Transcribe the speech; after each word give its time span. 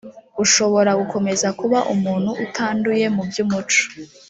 ushobora 0.43 0.91
gukomeza 1.01 1.47
kuba 1.59 1.79
umuntu 1.93 2.29
utanduye 2.45 3.05
mu 3.15 3.21
by 3.29 3.37
umuco 3.43 3.81